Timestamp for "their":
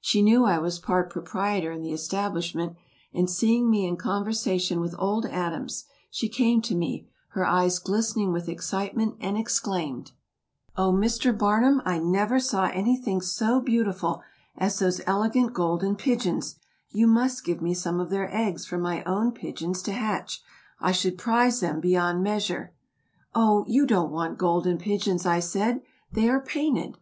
18.08-18.34